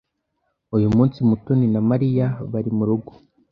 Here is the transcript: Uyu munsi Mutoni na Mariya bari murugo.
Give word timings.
Uyu 0.75 0.87
munsi 0.95 1.17
Mutoni 1.29 1.65
na 1.73 1.81
Mariya 1.89 2.25
bari 2.51 2.71
murugo. 2.77 3.11